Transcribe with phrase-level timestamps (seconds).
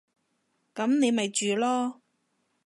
[0.73, 1.99] 噉你咪住囉